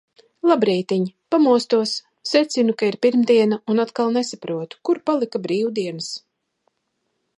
[0.51, 1.03] Labrītiņ!
[1.33, 1.91] Pamostos,
[2.29, 6.09] secinu, ka ir pirmdiena un atkal nesaprotu, kur palika brīvdienas.